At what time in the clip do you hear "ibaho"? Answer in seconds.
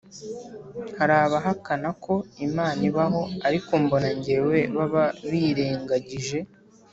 2.89-3.21